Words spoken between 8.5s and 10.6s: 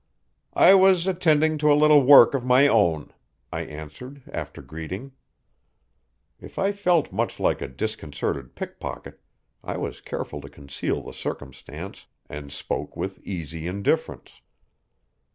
pickpocket I was careful to